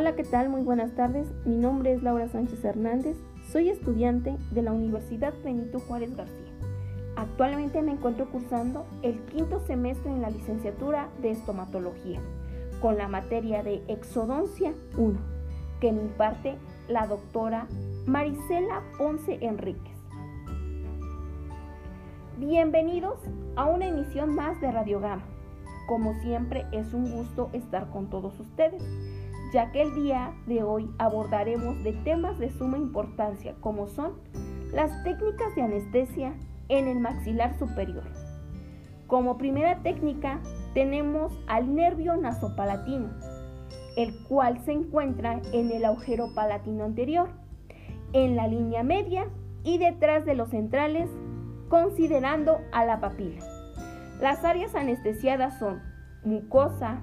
Hola, 0.00 0.16
¿qué 0.16 0.24
tal? 0.24 0.48
Muy 0.48 0.62
buenas 0.62 0.94
tardes. 0.94 1.28
Mi 1.44 1.56
nombre 1.56 1.92
es 1.92 2.02
Laura 2.02 2.26
Sánchez 2.26 2.64
Hernández. 2.64 3.18
Soy 3.52 3.68
estudiante 3.68 4.34
de 4.50 4.62
la 4.62 4.72
Universidad 4.72 5.34
Benito 5.44 5.78
Juárez 5.78 6.16
García. 6.16 6.54
Actualmente 7.16 7.82
me 7.82 7.92
encuentro 7.92 8.26
cursando 8.30 8.86
el 9.02 9.20
quinto 9.26 9.60
semestre 9.66 10.10
en 10.10 10.22
la 10.22 10.30
licenciatura 10.30 11.10
de 11.20 11.32
estomatología, 11.32 12.18
con 12.80 12.96
la 12.96 13.08
materia 13.08 13.62
de 13.62 13.82
exodoncia 13.88 14.72
1, 14.96 15.18
que 15.82 15.92
me 15.92 16.00
imparte 16.00 16.56
la 16.88 17.06
doctora 17.06 17.66
Marisela 18.06 18.80
Ponce 18.96 19.36
Enríquez. 19.42 19.98
Bienvenidos 22.38 23.18
a 23.54 23.66
una 23.66 23.88
emisión 23.88 24.34
más 24.34 24.58
de 24.62 24.72
Radiogama. 24.72 25.24
Como 25.86 26.14
siempre 26.22 26.64
es 26.72 26.94
un 26.94 27.10
gusto 27.10 27.50
estar 27.52 27.90
con 27.90 28.08
todos 28.08 28.40
ustedes 28.40 28.82
ya 29.52 29.72
que 29.72 29.82
el 29.82 29.94
día 29.94 30.32
de 30.46 30.62
hoy 30.62 30.90
abordaremos 30.98 31.82
de 31.82 31.92
temas 31.92 32.38
de 32.38 32.50
suma 32.50 32.78
importancia 32.78 33.54
como 33.60 33.88
son 33.88 34.12
las 34.72 35.02
técnicas 35.02 35.54
de 35.54 35.62
anestesia 35.62 36.34
en 36.68 36.86
el 36.86 37.00
maxilar 37.00 37.58
superior. 37.58 38.04
Como 39.06 39.38
primera 39.38 39.82
técnica 39.82 40.40
tenemos 40.72 41.32
al 41.48 41.74
nervio 41.74 42.16
nasopalatino, 42.16 43.08
el 43.96 44.16
cual 44.28 44.60
se 44.64 44.72
encuentra 44.72 45.40
en 45.52 45.72
el 45.72 45.84
agujero 45.84 46.32
palatino 46.34 46.84
anterior, 46.84 47.30
en 48.12 48.36
la 48.36 48.46
línea 48.46 48.84
media 48.84 49.28
y 49.64 49.78
detrás 49.78 50.24
de 50.24 50.34
los 50.34 50.50
centrales, 50.50 51.10
considerando 51.68 52.58
a 52.72 52.84
la 52.84 53.00
papila. 53.00 53.44
Las 54.20 54.44
áreas 54.44 54.74
anestesiadas 54.76 55.58
son 55.58 55.80
mucosa, 56.24 57.00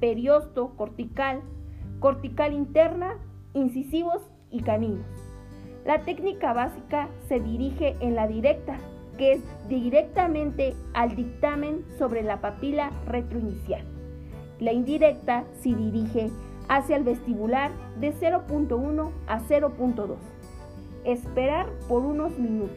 periosto, 0.00 0.76
cortical, 0.76 1.42
cortical 2.00 2.52
interna, 2.52 3.18
incisivos 3.54 4.22
y 4.50 4.62
caninos. 4.62 5.06
La 5.84 6.04
técnica 6.04 6.52
básica 6.52 7.08
se 7.28 7.40
dirige 7.40 7.96
en 8.00 8.14
la 8.14 8.26
directa, 8.26 8.78
que 9.16 9.34
es 9.34 9.42
directamente 9.68 10.74
al 10.94 11.14
dictamen 11.14 11.84
sobre 11.98 12.22
la 12.22 12.40
papila 12.40 12.90
retroinicial. 13.06 13.84
La 14.58 14.72
indirecta 14.72 15.44
se 15.60 15.74
dirige 15.74 16.30
hacia 16.68 16.96
el 16.96 17.04
vestibular 17.04 17.70
de 17.98 18.12
0.1 18.14 19.10
a 19.26 19.40
0.2. 19.40 20.16
Esperar 21.04 21.66
por 21.88 22.04
unos 22.04 22.38
minutos 22.38 22.76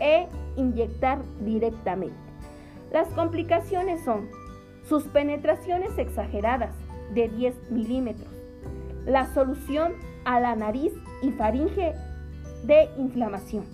e 0.00 0.26
inyectar 0.56 1.20
directamente. 1.44 2.16
Las 2.92 3.08
complicaciones 3.08 4.02
son 4.02 4.28
sus 4.88 5.04
penetraciones 5.04 5.96
exageradas, 5.98 6.74
de 7.14 7.28
10 7.28 7.70
milímetros. 7.70 8.28
La 9.06 9.32
solución 9.32 9.92
a 10.24 10.40
la 10.40 10.54
nariz 10.54 10.92
y 11.22 11.30
faringe 11.30 11.94
de 12.64 12.88
inflamación. 12.98 13.64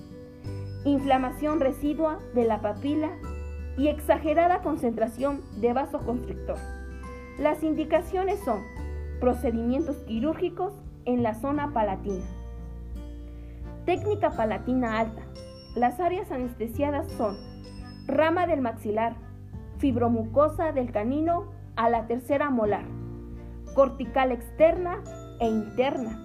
Inflamación 0.85 1.61
residua 1.61 2.21
de 2.35 2.45
la 2.45 2.61
papila 2.61 3.11
y 3.77 3.89
exagerada 3.89 4.63
concentración 4.63 5.43
de 5.61 5.73
vasoconstrictor. 5.73 6.59
Las 7.39 7.63
indicaciones 7.63 8.41
son 8.45 8.63
procedimientos 9.21 9.97
quirúrgicos 10.07 10.73
en 11.05 11.23
la 11.23 11.35
zona 11.35 11.73
palatina. 11.73 12.25
Técnica 13.85 14.31
palatina 14.31 14.99
alta. 14.99 15.23
Las 15.75 16.01
áreas 16.01 16.31
anestesiadas 16.31 17.11
son 17.13 17.37
rama 18.07 18.47
del 18.47 18.61
maxilar, 18.61 19.17
fibromucosa 19.79 20.73
del 20.73 20.91
canino 20.91 21.47
a 21.77 21.91
la 21.91 22.07
tercera 22.07 22.49
molar 22.49 22.96
cortical 23.77 24.33
externa 24.33 25.03
e 25.39 25.47
interna, 25.47 26.19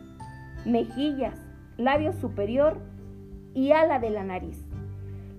mejillas, 0.66 1.38
labio 1.76 2.14
superior 2.14 2.78
y 3.54 3.74
ala 3.74 4.00
de 4.00 4.10
la 4.10 4.24
nariz. 4.24 4.58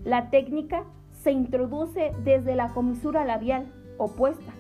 La 0.04 0.28
técnica 0.28 0.84
se 1.22 1.32
introduce 1.32 2.12
desde 2.22 2.54
la 2.54 2.74
comisura 2.74 3.24
labial 3.24 3.72
opuesta, 3.96 4.52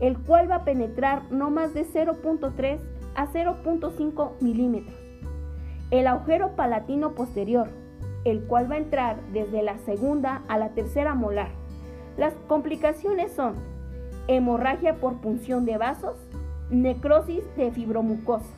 el 0.00 0.18
cual 0.18 0.50
va 0.50 0.56
a 0.56 0.64
penetrar 0.64 1.22
no 1.30 1.50
más 1.50 1.72
de 1.72 1.86
0.3 1.86 2.78
a 3.14 3.26
0.5 3.26 4.32
milímetros. 4.42 5.00
El 5.90 6.06
agujero 6.06 6.56
palatino 6.56 7.14
posterior, 7.14 7.70
el 8.26 8.42
cual 8.44 8.70
va 8.70 8.74
a 8.74 8.78
entrar 8.78 9.16
desde 9.32 9.62
la 9.62 9.78
segunda 9.78 10.42
a 10.46 10.58
la 10.58 10.74
tercera 10.74 11.14
molar. 11.14 11.48
Las 12.18 12.34
complicaciones 12.48 13.32
son 13.32 13.54
hemorragia 14.28 14.96
por 14.96 15.22
punción 15.22 15.64
de 15.64 15.78
vasos, 15.78 16.18
necrosis 16.72 17.44
de 17.56 17.70
fibromucosa. 17.70 18.54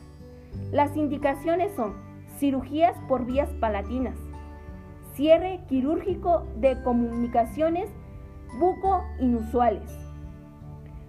Las 0.71 0.95
indicaciones 0.95 1.73
son 1.75 1.93
cirugías 2.39 2.97
por 3.09 3.25
vías 3.25 3.49
palatinas, 3.59 4.15
cierre 5.15 5.59
quirúrgico 5.67 6.47
de 6.55 6.81
comunicaciones 6.83 7.89
buco 8.57 9.03
inusuales. 9.19 9.83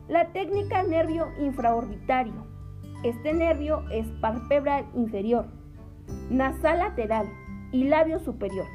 La 0.08 0.32
técnica 0.32 0.82
nervio 0.82 1.28
infraorbitario. 1.40 2.44
Este 3.04 3.32
nervio 3.32 3.84
es 3.90 4.06
palpebral 4.20 4.86
inferior, 4.94 5.46
nasal 6.28 6.80
lateral 6.80 7.28
y 7.70 7.84
labio 7.84 8.18
superior. 8.18 8.66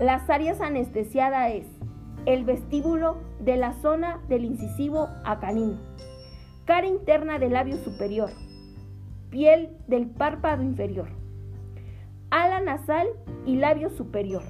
Las 0.00 0.30
áreas 0.30 0.62
anestesiadas 0.62 1.52
es 1.52 1.66
el 2.24 2.44
vestíbulo 2.44 3.18
de 3.40 3.58
la 3.58 3.74
zona 3.74 4.20
del 4.28 4.46
incisivo 4.46 5.08
a 5.24 5.40
canino 5.40 5.89
cara 6.70 6.86
interna 6.86 7.40
del 7.40 7.54
labio 7.54 7.78
superior, 7.78 8.30
piel 9.28 9.76
del 9.88 10.06
párpado 10.06 10.62
inferior, 10.62 11.08
ala 12.30 12.60
nasal 12.60 13.08
y 13.44 13.56
labio 13.56 13.90
superior. 13.90 14.44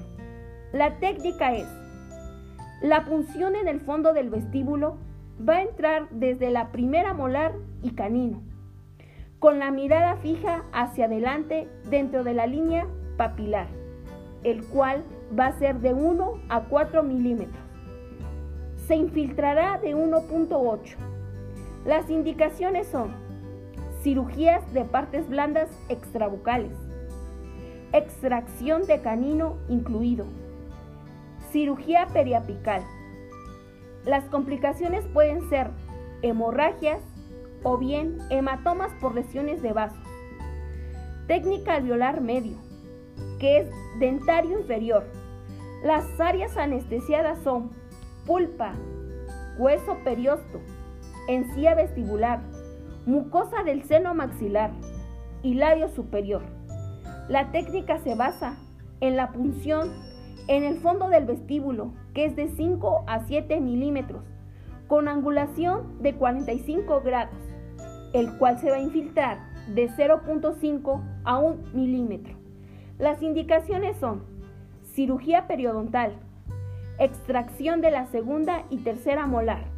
La 0.71 0.99
técnica 0.99 1.55
es, 1.55 1.67
la 2.83 3.05
punción 3.05 3.55
en 3.55 3.67
el 3.67 3.79
fondo 3.79 4.13
del 4.13 4.29
vestíbulo 4.29 4.99
va 5.49 5.55
a 5.55 5.61
entrar 5.63 6.09
desde 6.11 6.51
la 6.51 6.71
primera 6.71 7.15
molar 7.15 7.53
y 7.81 7.95
canino, 7.95 8.43
con 9.39 9.57
la 9.57 9.71
mirada 9.71 10.17
fija 10.17 10.63
hacia 10.73 11.05
adelante 11.05 11.67
dentro 11.89 12.23
de 12.23 12.35
la 12.35 12.45
línea 12.45 12.85
papilar, 13.17 13.65
el 14.43 14.63
cual 14.65 15.03
va 15.39 15.47
a 15.47 15.57
ser 15.57 15.79
de 15.79 15.95
1 15.95 16.33
a 16.49 16.61
4 16.65 17.01
milímetros. 17.01 17.65
Se 18.85 18.95
infiltrará 18.95 19.79
de 19.79 19.95
1.8 19.95 21.10
las 21.85 22.09
indicaciones 22.11 22.87
son 22.87 23.11
cirugías 24.03 24.71
de 24.73 24.85
partes 24.85 25.27
blandas 25.27 25.69
extrabucales, 25.89 26.77
extracción 27.91 28.85
de 28.85 29.01
canino 29.01 29.57
incluido, 29.67 30.25
cirugía 31.51 32.07
periapical. 32.13 32.83
Las 34.05 34.25
complicaciones 34.25 35.05
pueden 35.07 35.49
ser 35.49 35.71
hemorragias 36.21 36.99
o 37.63 37.77
bien 37.77 38.17
hematomas 38.29 38.91
por 39.01 39.15
lesiones 39.15 39.61
de 39.63 39.73
vasos. 39.73 39.97
Técnica 41.27 41.75
alveolar 41.75 42.21
medio, 42.21 42.57
que 43.39 43.59
es 43.59 43.67
dentario 43.99 44.59
inferior. 44.59 45.05
Las 45.83 46.19
áreas 46.19 46.57
anestesiadas 46.57 47.39
son 47.43 47.71
pulpa, 48.25 48.73
hueso 49.57 49.97
periosto, 50.03 50.59
encía 51.33 51.75
vestibular, 51.75 52.41
mucosa 53.05 53.63
del 53.63 53.83
seno 53.83 54.13
maxilar 54.13 54.71
y 55.43 55.55
labio 55.55 55.89
superior. 55.89 56.41
La 57.29 57.51
técnica 57.51 57.99
se 57.99 58.15
basa 58.15 58.57
en 58.99 59.15
la 59.15 59.31
punción 59.31 59.91
en 60.47 60.63
el 60.63 60.77
fondo 60.79 61.09
del 61.09 61.25
vestíbulo, 61.25 61.93
que 62.13 62.25
es 62.25 62.35
de 62.35 62.49
5 62.49 63.05
a 63.07 63.25
7 63.25 63.61
milímetros, 63.61 64.23
con 64.87 65.07
angulación 65.07 66.01
de 66.01 66.15
45 66.15 67.01
grados, 67.01 67.39
el 68.13 68.37
cual 68.37 68.59
se 68.59 68.69
va 68.69 68.77
a 68.77 68.81
infiltrar 68.81 69.37
de 69.73 69.89
0.5 69.89 71.01
a 71.23 71.37
1 71.37 71.57
milímetro. 71.73 72.35
Las 72.97 73.21
indicaciones 73.21 73.97
son 73.97 74.23
cirugía 74.93 75.47
periodontal, 75.47 76.13
extracción 76.99 77.81
de 77.81 77.91
la 77.91 78.05
segunda 78.07 78.65
y 78.69 78.79
tercera 78.79 79.25
molar, 79.25 79.70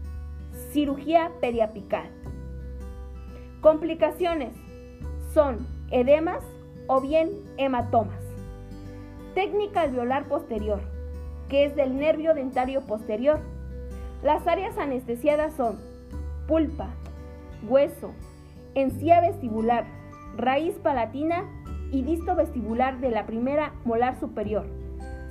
cirugía 0.74 1.32
periapical. 1.40 2.10
Complicaciones 3.62 4.56
son 5.32 5.68
edemas 5.92 6.44
o 6.88 7.00
bien 7.00 7.30
hematomas. 7.58 8.20
Técnica 9.36 9.82
alveolar 9.82 10.28
posterior, 10.28 10.82
que 11.48 11.66
es 11.66 11.76
del 11.76 11.98
nervio 11.98 12.34
dentario 12.34 12.82
posterior. 12.82 13.40
Las 14.24 14.48
áreas 14.48 14.78
anestesiadas 14.80 15.54
son 15.54 15.78
pulpa, 16.48 16.90
hueso, 17.70 18.12
encía 18.74 19.22
vestibular, 19.22 19.86
raíz 20.36 20.74
palatina 20.80 21.46
y 21.92 22.02
disto 22.02 22.36
vestibular 22.36 23.00
de 23.00 23.12
la 23.12 23.28
primera 23.28 23.74
molar 23.86 24.20
superior, 24.20 24.66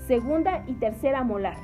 segunda 0.07 0.63
y 0.69 0.75
tercera 0.75 1.25
molar. 1.25 1.57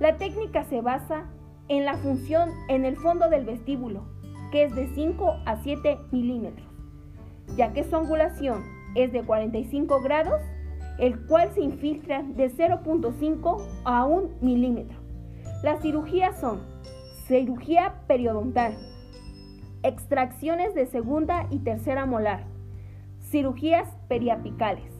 La 0.00 0.18
técnica 0.18 0.64
se 0.64 0.82
basa 0.82 1.24
en 1.68 1.84
la 1.84 1.96
función 1.98 2.50
en 2.68 2.84
el 2.84 2.96
fondo 2.96 3.28
del 3.28 3.44
vestíbulo, 3.44 4.02
que 4.50 4.64
es 4.64 4.74
de 4.74 4.88
5 4.94 5.42
a 5.44 5.56
7 5.62 5.98
milímetros. 6.10 6.66
ya 7.56 7.72
que 7.72 7.82
su 7.82 7.96
angulación 7.96 8.62
es 8.94 9.10
de 9.12 9.22
45 9.22 10.02
grados, 10.02 10.40
el 10.98 11.18
cual 11.26 11.50
se 11.54 11.62
infiltra 11.62 12.22
de 12.22 12.50
0.5 12.50 13.66
a 13.84 14.04
1 14.04 14.28
milímetro. 14.42 14.98
Las 15.62 15.80
cirugías 15.80 16.38
son 16.40 16.60
cirugía 17.26 18.02
periodontal, 18.06 18.76
extracciones 19.82 20.74
de 20.74 20.86
segunda 20.86 21.46
y 21.50 21.60
tercera 21.60 22.04
molar, 22.06 22.44
cirugías 23.22 23.88
periapicales. 24.08 24.92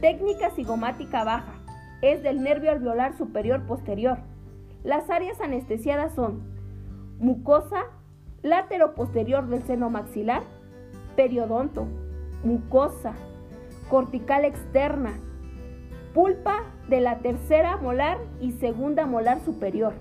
Técnica 0.00 0.50
cigomática 0.50 1.22
baja, 1.24 1.62
es 2.02 2.22
del 2.22 2.42
nervio 2.42 2.72
alveolar 2.72 3.16
superior 3.16 3.64
posterior. 3.66 4.18
Las 4.84 5.10
áreas 5.10 5.40
anestesiadas 5.40 6.14
son 6.14 6.42
mucosa 7.18 7.84
látero 8.42 8.94
posterior 8.94 9.46
del 9.46 9.62
seno 9.62 9.90
maxilar, 9.90 10.42
periodonto, 11.14 11.86
mucosa, 12.42 13.12
cortical 13.88 14.44
externa, 14.44 15.12
pulpa 16.14 16.64
de 16.88 17.00
la 17.00 17.18
tercera 17.18 17.76
molar 17.76 18.18
y 18.40 18.52
segunda 18.52 19.06
molar 19.06 19.40
superior. 19.40 19.94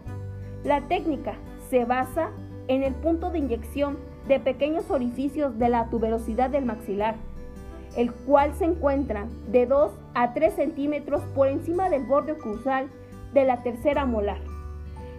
La 0.63 0.81
técnica 0.87 1.35
se 1.69 1.85
basa 1.85 2.31
en 2.67 2.81
el 2.81 2.95
punto 2.95 3.29
de 3.29 3.37
inyección 3.37 3.97
de 4.27 4.39
pequeños 4.39 4.89
orificios 4.89 5.59
de 5.59 5.69
la 5.69 5.89
tuberosidad 5.89 6.49
del 6.49 6.65
maxilar, 6.65 7.15
el 7.95 8.11
cual 8.11 8.55
se 8.55 8.65
encuentra 8.65 9.27
de 9.51 9.67
2 9.67 9.91
a 10.15 10.33
3 10.33 10.53
centímetros 10.55 11.21
por 11.35 11.47
encima 11.47 11.89
del 11.89 12.03
borde 12.05 12.35
cruzal 12.35 12.87
de 13.33 13.45
la 13.45 13.61
tercera 13.61 14.05
molar. 14.05 14.50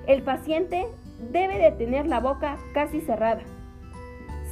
El 0.07 0.23
paciente 0.23 0.87
debe 1.31 1.59
de 1.59 1.71
tener 1.73 2.07
la 2.07 2.21
boca 2.21 2.57
casi 2.75 3.01
cerrada. 3.01 3.43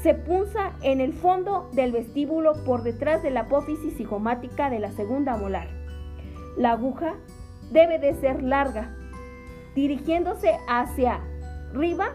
Se 0.03 0.15
punza 0.15 0.73
en 0.83 1.01
el 1.01 1.13
fondo 1.13 1.69
del 1.73 1.93
vestíbulo 1.93 2.65
por 2.65 2.83
detrás 2.83 3.23
de 3.23 3.31
la 3.31 3.41
apófisis 3.41 3.97
cigomática 3.97 4.71
de 4.71 4.79
la 4.79 4.93
segunda 4.93 5.37
molar. 5.37 5.69
La 6.57 6.73
aguja 6.73 7.15
debe 7.71 7.99
de 7.99 8.15
ser 8.15 8.43
larga, 8.43 8.97
dirigiéndose 9.75 10.57
hacia 10.69 11.21
arriba 11.71 12.15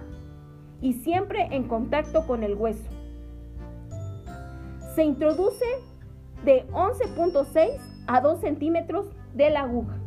y 0.81 0.93
siempre 0.93 1.47
en 1.51 1.67
contacto 1.67 2.25
con 2.25 2.43
el 2.43 2.55
hueso. 2.55 2.89
Se 4.95 5.03
introduce 5.03 5.65
de 6.43 6.65
11.6 6.71 7.77
a 8.07 8.21
2 8.21 8.39
centímetros 8.39 9.07
de 9.33 9.49
la 9.49 9.61
aguja. 9.61 9.97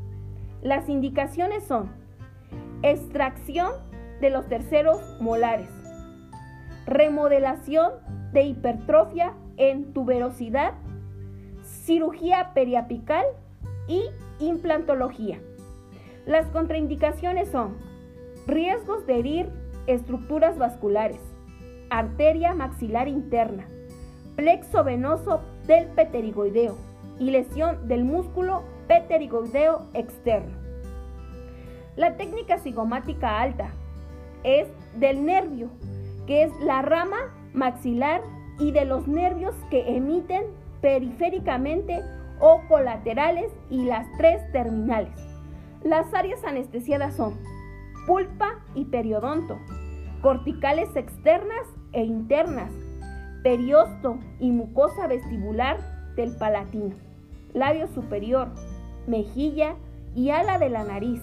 Las 0.63 0.89
indicaciones 0.89 1.65
son 1.65 1.91
extracción 2.83 3.73
de 4.21 4.31
los 4.31 4.49
terceros 4.49 5.01
molares, 5.21 5.71
remodelación 6.87 7.93
de 8.33 8.43
hipertrofia 8.43 9.35
en 9.57 9.93
tuberosidad, 9.93 10.75
cirugía 11.65 12.53
periapical 12.55 13.25
y 13.87 14.05
implantología. 14.39 15.41
Las 16.27 16.47
contraindicaciones 16.47 17.49
son 17.49 17.77
riesgos 18.47 19.07
de 19.07 19.19
herir 19.19 19.51
estructuras 19.87 20.59
vasculares, 20.59 21.21
arteria 21.91 22.55
maxilar 22.55 23.09
interna, 23.09 23.67
plexo 24.37 24.85
venoso 24.85 25.41
del 25.67 25.87
pterigoideo 25.87 26.77
y 27.19 27.31
lesión 27.31 27.89
del 27.89 28.05
músculo 28.05 28.63
pterigoideo 28.87 29.87
externo. 29.95 30.68
La 31.99 32.17
técnica 32.17 32.59
cigomática 32.59 33.41
alta 33.41 33.73
es 34.45 34.69
del 35.01 35.27
nervio, 35.27 35.69
que 36.29 36.45
es 36.45 36.53
la 36.61 36.81
rama 36.81 37.17
maxilar 37.55 38.21
y 38.61 38.71
de 38.71 38.85
los 38.85 39.09
nervios 39.09 39.57
que 39.69 39.97
emiten 39.97 40.45
periféricamente 40.81 42.01
o 42.39 42.61
colaterales 42.69 43.51
y 43.69 43.85
las 43.85 44.07
tres 44.17 44.41
terminales. 44.53 45.11
Las 45.83 46.15
áreas 46.15 46.45
anestesiadas 46.45 47.17
son 47.17 47.37
pulpa 48.07 48.61
y 48.77 48.85
periodonto, 48.85 49.59
corticales 50.23 50.95
externas 50.95 51.67
e 51.93 52.05
internas, 52.05 52.71
periosto 53.43 54.21
y 54.39 54.53
mucosa 54.53 55.09
vestibular 55.09 55.81
del 56.15 56.37
palatino, 56.37 56.95
labio 57.55 57.89
superior, 57.89 58.51
mejilla 59.09 59.75
y 60.15 60.31
ala 60.31 60.59
de 60.59 60.69
la 60.69 60.85
nariz, 60.85 61.21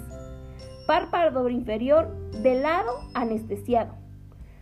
párpado 0.85 1.49
inferior 1.49 2.15
del 2.41 2.63
lado 2.63 2.91
anestesiado. 3.13 3.95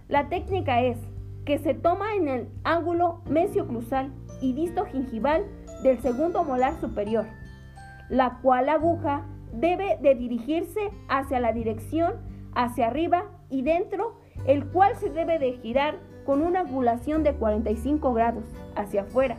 La 0.08 0.30
técnica 0.30 0.82
es 0.82 0.98
que 1.46 1.58
se 1.60 1.74
toma 1.74 2.16
en 2.16 2.28
el 2.28 2.50
ángulo 2.64 3.22
mesioclusal 3.30 4.12
y 4.42 4.54
disto 4.54 4.86
gingival 4.86 5.46
del 5.84 6.00
segundo 6.00 6.44
molar 6.44 6.80
superior, 6.80 7.26
la 8.10 8.40
cual 8.42 8.70
aguja 8.70 9.26
debe 9.54 9.98
de 10.02 10.16
dirigirse 10.16 10.90
hacia 11.10 11.40
la 11.40 11.52
dirección 11.52 12.14
hacia 12.56 12.88
arriba 12.88 13.26
y 13.50 13.62
dentro, 13.62 14.20
el 14.46 14.66
cual 14.66 14.96
se 14.96 15.10
debe 15.10 15.40
de 15.40 15.54
girar 15.54 16.00
con 16.26 16.42
una 16.42 16.62
angulación 16.62 17.24
de 17.24 17.34
45 17.34 18.14
grados 18.14 18.46
hacia 18.76 19.02
afuera 19.02 19.38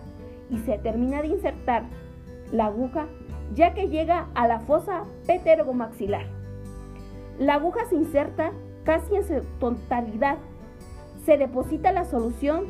y 0.50 0.58
se 0.58 0.78
termina 0.78 1.22
de 1.22 1.28
insertar 1.28 1.84
la 2.52 2.66
aguja 2.66 3.06
ya 3.54 3.74
que 3.74 3.88
llega 3.88 4.28
a 4.34 4.46
la 4.46 4.60
fosa 4.60 5.04
pteromaxilar. 5.26 6.43
La 7.38 7.54
aguja 7.54 7.84
se 7.86 7.96
inserta 7.96 8.52
casi 8.84 9.16
en 9.16 9.24
su 9.24 9.40
totalidad. 9.58 10.38
Se 11.24 11.36
deposita 11.36 11.92
la 11.92 12.04
solución 12.04 12.66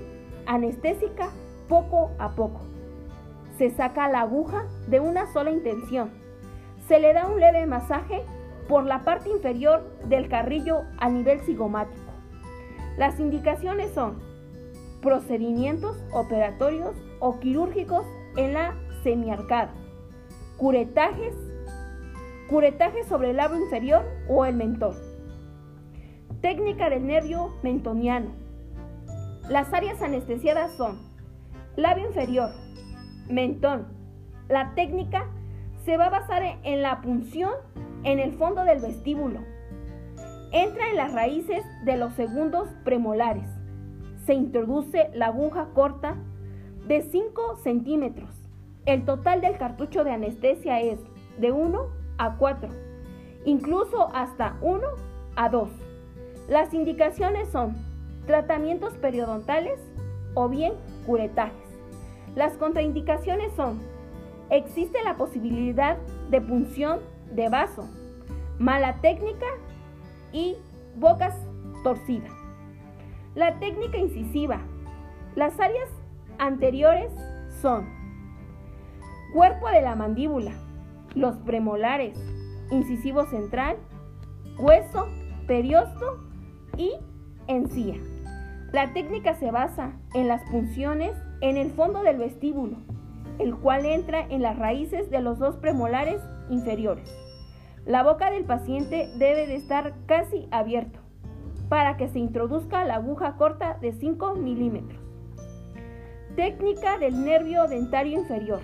anestésica 0.47 1.31
poco 1.69 2.11
a 2.19 2.31
poco. 2.31 2.61
Se 3.59 3.71
saca 3.71 4.09
la 4.09 4.23
aguja 4.23 4.67
de 4.89 5.01
una 5.01 5.33
sola 5.33 5.51
intención. 5.51 6.11
Se 6.89 6.99
le 6.99 7.13
da 7.13 7.27
un 7.27 7.41
leve 7.41 7.67
masaje 7.67 8.23
por 8.69 8.85
la 8.85 9.05
parte 9.05 9.29
inferior 9.29 9.83
del 10.09 10.29
carrillo 10.29 10.83
a 10.99 11.09
nivel 11.09 11.41
cigomático. 11.41 12.01
Las 12.97 13.19
indicaciones 13.21 13.93
son 13.93 14.19
procedimientos 15.03 16.03
operatorios 16.13 16.95
o 17.21 17.39
quirúrgicos 17.39 18.07
en 18.37 18.55
la 18.55 18.75
semiarcada, 19.03 19.71
curetajes, 20.57 21.35
curetaje 22.49 23.05
sobre 23.05 23.31
el 23.31 23.37
labio 23.37 23.59
inferior 23.59 24.05
o 24.29 24.45
el 24.45 24.57
mentón. 24.57 24.95
Técnica 26.41 26.91
del 26.91 27.07
nervio 27.07 27.55
mentoniano. 27.63 28.33
Las 29.49 29.73
áreas 29.73 30.01
anestesiadas 30.03 30.73
son 30.73 30.99
labio 31.77 32.07
inferior, 32.07 32.51
mentón. 33.29 33.87
La 34.49 34.75
técnica 34.75 35.27
se 35.85 35.97
va 35.97 36.07
a 36.07 36.11
basar 36.11 36.43
en 36.63 36.83
la 36.83 37.01
punción 37.01 37.53
en 38.05 38.19
el 38.19 38.33
fondo 38.33 38.65
del 38.65 38.81
vestíbulo. 38.81 39.41
Entra 40.53 40.91
en 40.91 40.97
las 40.97 41.13
raíces 41.13 41.65
de 41.85 41.97
los 41.97 42.15
segundos 42.15 42.69
premolares. 42.85 43.49
Se 44.25 44.35
introduce 44.35 45.11
la 45.15 45.27
aguja 45.27 45.69
corta 45.75 46.17
de 46.87 47.03
5 47.03 47.57
centímetros. 47.57 48.31
El 48.87 49.05
total 49.05 49.41
del 49.41 49.57
cartucho 49.57 50.05
de 50.05 50.13
anestesia 50.13 50.81
es 50.81 51.01
de 51.39 51.53
1 51.53 52.04
a 52.19 52.37
4, 52.37 52.69
incluso 53.45 54.11
hasta 54.15 54.57
1 54.61 54.87
a 55.37 55.49
2. 55.49 55.69
Las 56.49 56.75
indicaciones 56.75 57.49
son 57.49 57.77
tratamientos 58.27 58.95
periodontales 58.95 59.81
o 60.35 60.49
bien 60.49 60.75
curetajes. 61.07 61.69
Las 62.35 62.55
contraindicaciones 62.55 63.53
son, 63.55 63.81
existe 64.51 65.03
la 65.05 65.17
posibilidad 65.17 65.97
de 66.31 66.41
punción 66.41 67.01
de 67.33 67.49
vaso, 67.49 67.89
mala 68.59 69.01
técnica 69.01 69.47
y 70.33 70.57
bocas 70.97 71.35
torcidas. 71.83 72.33
La 73.35 73.59
técnica 73.59 73.99
incisiva. 73.99 74.61
Las 75.35 75.59
áreas 75.59 75.89
anteriores 76.39 77.13
son 77.61 77.89
cuerpo 79.33 79.69
de 79.69 79.83
la 79.83 79.97
mandíbula, 79.97 80.53
los 81.15 81.37
premolares, 81.39 82.19
incisivo 82.71 83.27
central, 83.27 83.77
hueso, 84.59 85.07
periosto 85.47 86.19
y 86.77 86.93
encía. 87.47 87.97
La 88.73 88.93
técnica 88.93 89.35
se 89.35 89.51
basa 89.51 89.93
en 90.15 90.29
las 90.29 90.43
punciones 90.51 91.13
en 91.41 91.57
el 91.57 91.71
fondo 91.71 92.03
del 92.03 92.19
vestíbulo, 92.19 92.79
el 93.39 93.55
cual 93.55 93.85
entra 93.85 94.27
en 94.29 94.43
las 94.43 94.59
raíces 94.59 95.11
de 95.11 95.21
los 95.21 95.39
dos 95.39 95.57
premolares 95.57 96.21
inferiores. 96.51 97.09
La 97.87 98.03
boca 98.03 98.31
del 98.31 98.45
paciente 98.45 99.11
debe 99.19 99.47
de 99.47 99.57
estar 99.57 99.95
casi 100.07 100.49
abierto 100.51 101.01
para 101.69 101.97
que 101.97 102.09
se 102.09 102.19
introduzca 102.19 102.85
la 102.85 102.97
aguja 102.97 103.37
corta 103.37 103.79
de 103.81 103.93
5 103.93 104.35
milímetros. 104.37 105.01
Técnica 106.35 106.99
del 106.99 107.25
nervio 107.25 107.67
dentario 107.69 108.19
inferior. 108.19 108.61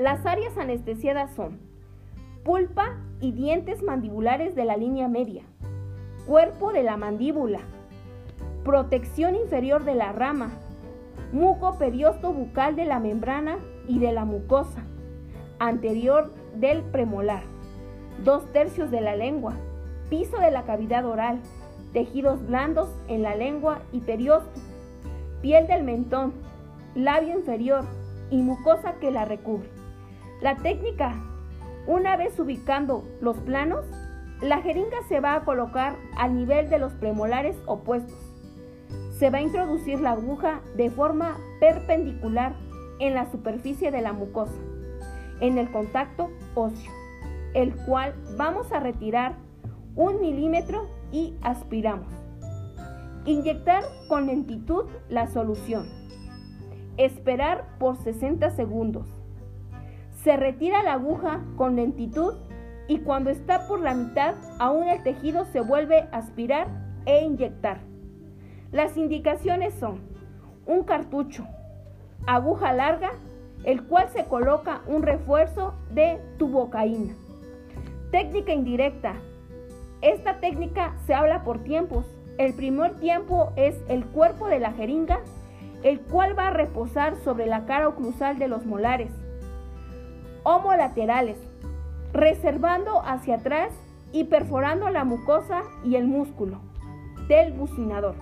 Las 0.00 0.24
áreas 0.24 0.56
anestesiadas 0.56 1.30
son 1.34 1.58
pulpa 2.42 2.96
y 3.20 3.32
dientes 3.32 3.82
mandibulares 3.82 4.54
de 4.54 4.64
la 4.64 4.78
línea 4.78 5.08
media, 5.08 5.42
cuerpo 6.26 6.72
de 6.72 6.82
la 6.82 6.96
mandíbula, 6.96 7.60
protección 8.64 9.34
inferior 9.34 9.84
de 9.84 9.94
la 9.94 10.12
rama, 10.12 10.52
muco 11.34 11.76
periosto 11.76 12.32
bucal 12.32 12.76
de 12.76 12.86
la 12.86 12.98
membrana 12.98 13.58
y 13.86 13.98
de 13.98 14.12
la 14.12 14.24
mucosa 14.24 14.86
anterior 15.58 16.32
del 16.54 16.80
premolar, 16.80 17.42
dos 18.24 18.50
tercios 18.54 18.90
de 18.90 19.02
la 19.02 19.14
lengua, 19.16 19.52
piso 20.08 20.38
de 20.38 20.50
la 20.50 20.62
cavidad 20.62 21.04
oral, 21.04 21.40
tejidos 21.92 22.46
blandos 22.46 22.88
en 23.08 23.20
la 23.20 23.34
lengua 23.34 23.80
y 23.92 24.00
periosto, 24.00 24.60
piel 25.42 25.66
del 25.66 25.84
mentón, 25.84 26.32
labio 26.94 27.34
inferior 27.34 27.84
y 28.30 28.38
mucosa 28.38 28.94
que 28.94 29.10
la 29.10 29.26
recubre. 29.26 29.79
La 30.40 30.56
técnica, 30.56 31.14
una 31.86 32.16
vez 32.16 32.38
ubicando 32.40 33.04
los 33.20 33.36
planos, 33.38 33.84
la 34.40 34.62
jeringa 34.62 34.96
se 35.06 35.20
va 35.20 35.34
a 35.34 35.44
colocar 35.44 35.96
al 36.16 36.34
nivel 36.34 36.70
de 36.70 36.78
los 36.78 36.94
premolares 36.94 37.56
opuestos. 37.66 38.16
Se 39.18 39.28
va 39.28 39.38
a 39.38 39.42
introducir 39.42 40.00
la 40.00 40.12
aguja 40.12 40.62
de 40.78 40.88
forma 40.88 41.36
perpendicular 41.60 42.54
en 43.00 43.12
la 43.12 43.30
superficie 43.30 43.90
de 43.90 44.00
la 44.00 44.14
mucosa, 44.14 44.58
en 45.40 45.58
el 45.58 45.70
contacto 45.70 46.30
óseo, 46.54 46.90
el 47.52 47.76
cual 47.84 48.14
vamos 48.38 48.72
a 48.72 48.80
retirar 48.80 49.34
un 49.94 50.22
milímetro 50.22 50.88
y 51.12 51.34
aspiramos. 51.42 52.08
Inyectar 53.26 53.84
con 54.08 54.26
lentitud 54.26 54.86
la 55.10 55.26
solución. 55.26 55.86
Esperar 56.96 57.76
por 57.78 57.98
60 57.98 58.50
segundos. 58.52 59.19
Se 60.22 60.36
retira 60.36 60.82
la 60.82 60.94
aguja 60.94 61.40
con 61.56 61.76
lentitud 61.76 62.34
y 62.88 62.98
cuando 62.98 63.30
está 63.30 63.66
por 63.66 63.80
la 63.80 63.94
mitad, 63.94 64.34
aún 64.58 64.86
el 64.88 65.02
tejido 65.02 65.46
se 65.46 65.62
vuelve 65.62 66.08
a 66.12 66.18
aspirar 66.18 66.68
e 67.06 67.24
inyectar. 67.24 67.78
Las 68.70 68.98
indicaciones 68.98 69.72
son 69.74 70.00
un 70.66 70.84
cartucho, 70.84 71.46
aguja 72.26 72.74
larga, 72.74 73.12
el 73.64 73.84
cual 73.84 74.08
se 74.10 74.26
coloca 74.26 74.82
un 74.86 75.02
refuerzo 75.02 75.74
de 75.90 76.20
tubocaína. 76.36 77.14
Técnica 78.10 78.52
indirecta. 78.52 79.14
Esta 80.02 80.38
técnica 80.40 80.96
se 81.06 81.14
habla 81.14 81.44
por 81.44 81.60
tiempos. 81.60 82.04
El 82.36 82.52
primer 82.52 83.00
tiempo 83.00 83.52
es 83.56 83.74
el 83.88 84.04
cuerpo 84.04 84.48
de 84.48 84.60
la 84.60 84.72
jeringa, 84.72 85.20
el 85.82 86.00
cual 86.00 86.38
va 86.38 86.48
a 86.48 86.52
reposar 86.52 87.16
sobre 87.16 87.46
la 87.46 87.64
cara 87.64 87.88
oclusal 87.88 88.38
de 88.38 88.48
los 88.48 88.66
molares. 88.66 89.12
Homolaterales 90.42 91.38
reservando 92.12 93.02
hacia 93.04 93.36
atrás 93.36 93.72
y 94.12 94.24
perforando 94.24 94.90
la 94.90 95.04
mucosa 95.04 95.62
y 95.84 95.96
el 95.96 96.06
músculo 96.06 96.58
del 97.28 97.52
bucinador, 97.52 98.16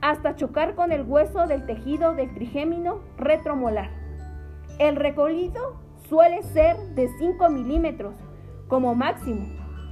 hasta 0.00 0.36
chocar 0.36 0.74
con 0.74 0.92
el 0.92 1.02
hueso 1.02 1.46
del 1.46 1.66
tejido 1.66 2.14
del 2.14 2.32
trigémino 2.32 3.00
retromolar. 3.18 3.90
El 4.78 4.96
recorrido 4.96 5.76
suele 6.08 6.42
ser 6.42 6.76
de 6.94 7.08
5 7.18 7.50
milímetros 7.50 8.14
como 8.68 8.94
máximo. 8.94 9.46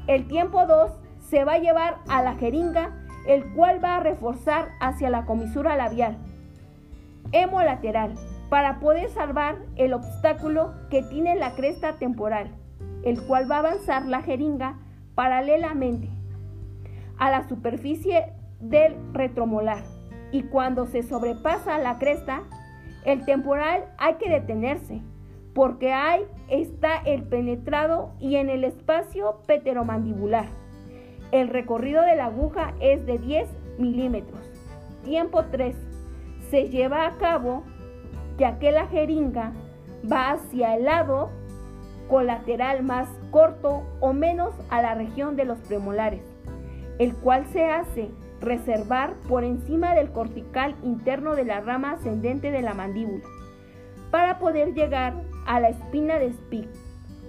El 0.07 0.27
tiempo 0.27 0.67
2 0.67 0.91
se 1.21 1.45
va 1.45 1.55
a 1.55 1.59
llevar 1.59 1.99
a 2.09 2.23
la 2.23 2.35
jeringa, 2.35 2.91
el 3.27 3.53
cual 3.53 3.85
va 3.85 3.97
a 3.97 4.01
reforzar 4.01 4.71
hacia 4.81 5.11
la 5.11 5.27
comisura 5.27 5.77
labial. 5.77 6.17
Hemolateral, 7.33 8.15
para 8.53 8.81
poder 8.81 9.09
salvar 9.09 9.57
el 9.77 9.95
obstáculo 9.95 10.75
que 10.91 11.03
tiene 11.03 11.37
la 11.37 11.55
cresta 11.55 11.95
temporal 11.95 12.51
el 13.03 13.23
cual 13.23 13.51
va 13.51 13.57
a 13.57 13.61
avanzar 13.61 14.05
la 14.05 14.21
jeringa 14.21 14.79
paralelamente 15.15 16.11
a 17.19 17.31
la 17.31 17.49
superficie 17.49 18.33
del 18.61 18.95
retromolar. 19.15 19.83
Y 20.31 20.43
cuando 20.43 20.87
se 20.87 21.03
sobrepasa 21.03 21.79
la 21.79 21.99
cresta, 21.99 22.43
el 23.07 23.25
temporal 23.25 23.85
hay 23.97 24.15
que 24.15 24.31
detenerse, 24.31 25.01
porque 25.55 25.95
ahí 25.95 26.23
está 26.49 26.97
el 26.99 27.23
penetrado 27.25 28.13
y 28.19 28.37
en 28.37 28.51
el 28.51 28.65
espacio 28.65 29.41
peteromandibular. 29.47 30.47
El 31.31 31.49
recorrido 31.49 32.03
de 32.03 32.17
la 32.17 32.27
aguja 32.27 32.75
es 32.81 33.07
de 33.07 33.17
10 33.19 33.49
milímetros. 33.79 34.47
Tiempo 35.05 35.45
3. 35.51 35.75
Se 36.51 36.69
lleva 36.69 37.07
a 37.07 37.17
cabo 37.17 37.65
ya 38.43 38.59
que 38.59 38.73
la 38.73 38.89
jeringa 38.89 39.53
va 40.11 40.33
hacia 40.33 40.75
el 40.75 40.87
lado 40.87 41.31
colateral 42.09 42.83
más 42.83 43.09
corto 43.31 43.85
o 44.01 44.13
menos 44.13 44.53
a 44.69 44.83
la 44.83 44.97
región 44.97 45.37
de 45.37 45.45
los 45.45 45.59
premolares, 45.61 46.25
el 46.99 47.15
cual 47.15 47.47
se 47.53 47.67
hace 47.67 48.11
reservar 48.41 49.15
por 49.29 49.45
encima 49.45 49.95
del 49.95 50.11
cortical 50.11 50.75
interno 50.83 51.37
de 51.37 51.45
la 51.45 51.61
rama 51.61 51.93
ascendente 51.93 52.51
de 52.51 52.63
la 52.63 52.75
mandíbula, 52.75 53.23
para 54.11 54.41
poder 54.41 54.75
llegar 54.75 55.15
a 55.47 55.61
la 55.61 55.69
espina 55.69 56.19
de 56.19 56.33
Spic, 56.33 56.69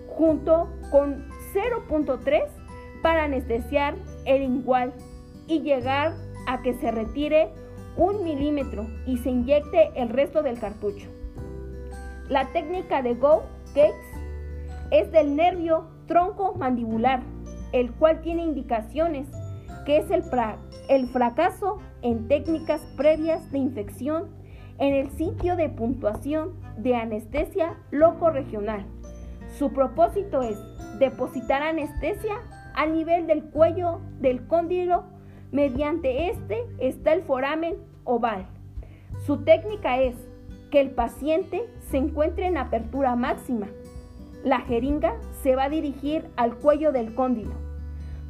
junto 0.08 0.68
con 0.90 1.28
0.3 1.54 2.42
para 3.04 3.26
anestesiar 3.26 3.94
el 4.26 4.42
igual 4.42 4.94
y 5.46 5.62
llegar 5.62 6.16
a 6.48 6.64
que 6.64 6.74
se 6.74 6.90
retire 6.90 7.52
un 7.98 8.24
milímetro 8.24 8.88
y 9.06 9.18
se 9.18 9.30
inyecte 9.30 9.92
el 9.96 10.10
resto 10.10 10.44
del 10.44 10.60
cartucho. 10.60 11.08
La 12.30 12.52
técnica 12.52 13.02
de 13.02 13.16
Go 13.16 13.44
Gates 13.76 13.94
es 14.92 15.12
del 15.12 15.36
nervio 15.36 15.86
tronco 16.08 16.56
mandibular, 16.56 17.22
el 17.72 17.92
cual 17.94 18.22
tiene 18.22 18.44
indicaciones 18.44 19.28
que 19.86 19.98
es 19.98 20.10
el, 20.12 21.08
fracaso 21.08 21.80
en 22.02 22.28
técnicas 22.28 22.82
previas 22.96 23.52
de 23.52 23.58
infección 23.58 24.30
en 24.80 24.94
el 24.94 25.10
sitio 25.12 25.56
de 25.56 25.70
puntuación 25.70 26.54
de 26.78 26.96
anestesia 26.96 27.78
loco 27.92 28.30
regional. 28.30 28.86
Su 29.58 29.72
propósito 29.72 30.42
es 30.42 30.58
depositar 31.00 31.62
anestesia 31.62 32.36
a 32.76 32.86
nivel 32.86 33.28
del 33.28 33.44
cuello 33.44 34.02
del 34.20 34.48
cóndilo. 34.48 35.04
Mediante 35.54 36.30
este 36.30 36.66
está 36.80 37.14
el 37.14 37.24
foramen 37.24 37.78
oval. 38.04 38.46
Su 39.26 39.46
técnica 39.46 40.02
es 40.02 40.16
que 40.70 40.82
el 40.82 40.92
paciente 40.92 41.70
se 41.90 41.96
encuentre 41.96 42.48
en 42.48 42.58
apertura 42.58 43.16
máxima 43.16 43.68
la 44.44 44.60
jeringa 44.60 45.16
se 45.42 45.56
va 45.56 45.66
a 45.66 45.70
dirigir 45.70 46.30
al 46.36 46.56
cuello 46.56 46.92
del 46.92 47.16
cóndilo, 47.16 47.54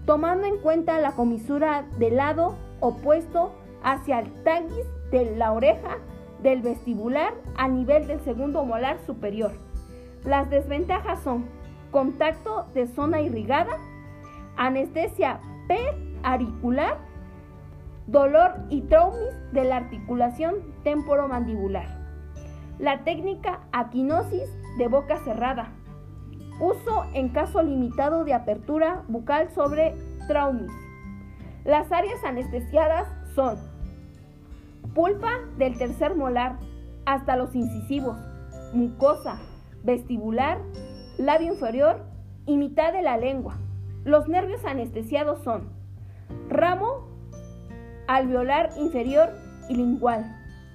tomando 0.06 0.46
en 0.46 0.58
cuenta 0.58 1.00
la 1.00 1.14
comisura 1.14 1.86
del 1.98 2.18
lado 2.18 2.56
opuesto 2.80 3.52
hacia 3.84 4.20
el 4.20 4.32
taguis 4.44 4.86
de 5.12 5.36
la 5.36 5.52
oreja 5.52 5.98
del 6.42 6.62
vestibular 6.62 7.34
a 7.58 7.68
nivel 7.68 8.08
del 8.08 8.20
segundo 8.22 8.64
molar 8.64 9.00
superior. 9.06 9.52
Las 10.24 10.50
desventajas 10.50 11.22
son 11.24 11.46
contacto 11.92 12.68
de 12.74 12.88
zona 12.88 13.22
irrigada, 13.22 13.78
anestesia 14.56 15.40
periauricular, 15.68 16.98
dolor 18.08 18.56
y 18.70 18.82
traumis 18.82 19.36
de 19.52 19.64
la 19.64 19.78
articulación 19.78 20.56
temporomandibular. 20.84 21.88
La 22.80 23.04
técnica 23.04 23.62
aquinosis 23.72 24.50
de 24.78 24.88
boca 24.88 25.20
cerrada, 25.24 25.72
Uso 26.60 27.06
en 27.14 27.30
caso 27.30 27.64
limitado 27.64 28.24
de 28.24 28.34
apertura 28.34 29.04
bucal 29.08 29.50
sobre 29.50 29.96
traumis. 30.28 30.72
Las 31.66 31.92
áreas 31.92 32.24
anestesiadas 32.24 33.08
son 33.34 33.58
pulpa 34.94 35.32
del 35.58 35.78
tercer 35.78 36.16
molar 36.16 36.60
hasta 37.06 37.36
los 37.36 37.56
incisivos, 37.56 38.18
mucosa, 38.74 39.40
vestibular, 39.84 40.60
labio 41.18 41.54
inferior 41.54 42.02
y 42.46 42.58
mitad 42.58 42.94
de 42.94 43.02
la 43.02 43.18
lengua. 43.18 43.58
Los 44.04 44.28
nervios 44.28 44.64
anestesiados 44.64 45.44
son 45.44 45.70
ramo 46.50 47.08
alveolar 48.16 48.70
inferior 48.78 49.32
y 49.70 49.76
lingual. 49.76 50.24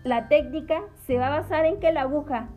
La 0.03 0.29
técnica 0.29 0.83
se 1.07 1.19
va 1.19 1.29
a 1.29 1.41
basar 1.41 1.67
en 1.67 1.79
que 1.79 1.93
la 1.93 2.03
aguja 2.03 2.49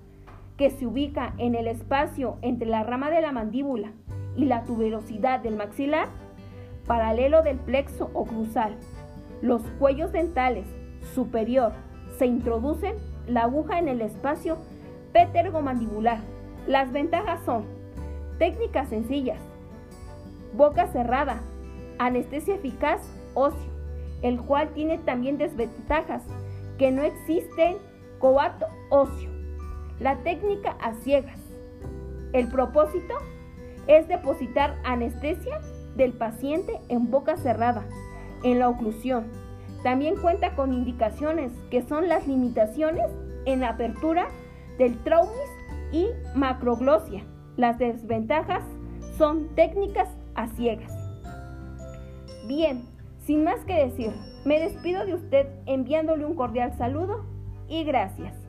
que 0.57 0.71
se 0.71 0.87
ubica 0.87 1.33
en 1.37 1.55
el 1.55 1.67
espacio 1.67 2.37
entre 2.41 2.67
la 2.67 2.83
rama 2.83 3.09
de 3.09 3.21
la 3.21 3.31
mandíbula 3.31 3.91
y 4.35 4.45
la 4.45 4.63
tuberosidad 4.63 5.39
del 5.39 5.55
maxilar, 5.55 6.07
paralelo 6.87 7.43
del 7.43 7.57
plexo 7.57 8.09
oclusal. 8.13 8.75
Los 9.41 9.61
cuellos 9.79 10.11
dentales 10.11 10.65
superior 11.13 11.73
se 12.17 12.25
introducen 12.25 12.95
la 13.27 13.43
aguja 13.43 13.79
en 13.79 13.87
el 13.87 14.01
espacio 14.01 14.57
ptergomandibular. 15.13 16.19
Las 16.67 16.91
ventajas 16.91 17.43
son 17.45 17.65
técnicas 18.39 18.89
sencillas, 18.89 19.39
boca 20.55 20.87
cerrada, 20.87 21.41
anestesia 21.99 22.55
eficaz 22.55 23.01
óseo, 23.33 23.70
el 24.21 24.41
cual 24.41 24.73
tiene 24.73 24.97
también 24.99 25.37
desventajas, 25.37 26.23
que 26.77 26.91
no 26.91 27.03
existe 27.03 27.77
coato 28.19 28.67
óseo 28.89 29.41
la 30.01 30.17
técnica 30.23 30.75
a 30.81 30.93
ciegas. 30.95 31.39
El 32.33 32.47
propósito 32.47 33.13
es 33.87 34.07
depositar 34.07 34.75
anestesia 34.83 35.61
del 35.95 36.13
paciente 36.13 36.79
en 36.89 37.11
boca 37.11 37.37
cerrada, 37.37 37.85
en 38.43 38.59
la 38.59 38.67
oclusión. 38.67 39.25
También 39.83 40.15
cuenta 40.15 40.55
con 40.55 40.73
indicaciones 40.73 41.51
que 41.69 41.83
son 41.83 42.09
las 42.09 42.27
limitaciones 42.27 43.05
en 43.45 43.63
apertura 43.63 44.27
del 44.77 44.97
traumis 45.03 45.31
y 45.91 46.07
macroglosia. 46.35 47.23
Las 47.57 47.77
desventajas 47.77 48.63
son 49.17 49.49
técnicas 49.55 50.09
a 50.33 50.47
ciegas. 50.47 50.91
Bien, 52.47 52.85
sin 53.31 53.45
más 53.45 53.63
que 53.63 53.85
decir, 53.85 54.11
me 54.43 54.59
despido 54.59 55.05
de 55.05 55.13
usted 55.13 55.47
enviándole 55.65 56.25
un 56.25 56.35
cordial 56.35 56.77
saludo 56.77 57.23
y 57.69 57.85
gracias. 57.85 58.40